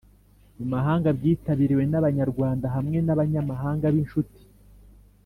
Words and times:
mu 0.57 0.65
mahanga 0.73 1.07
byitabiriwe 1.17 1.83
n 1.87 1.93
Abanyarwanda 1.99 2.65
hamwe 2.75 2.97
n 3.05 3.09
abanyamahanga 3.13 3.85
b 3.93 3.95
inshuti 4.01 4.41